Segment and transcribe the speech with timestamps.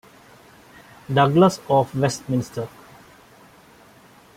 [1.13, 2.67] Douglas of Westminster.